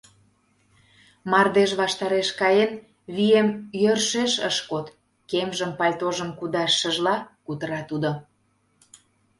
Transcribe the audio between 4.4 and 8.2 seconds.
ыш код,— кемжым, пальтожым кудашшыжла кутыра тудо.